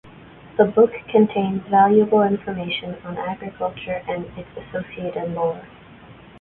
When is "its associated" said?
4.35-5.31